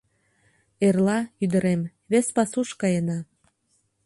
[0.87, 3.19] —Эрла, ӱдырем, вес пасуш каена.